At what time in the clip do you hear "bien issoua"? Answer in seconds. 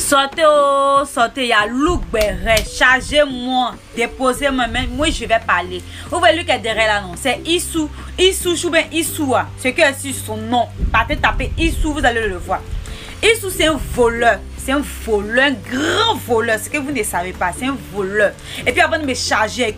8.70-9.42